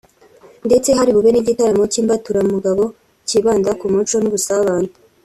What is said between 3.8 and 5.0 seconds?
muco n’ubusabane